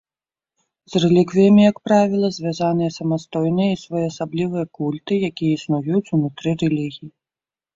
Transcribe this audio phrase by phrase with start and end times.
[0.91, 7.09] З рэліквіямі, як правіла, звязаныя самастойныя і своеасаблівыя культы, якія існуюць унутры рэлігій.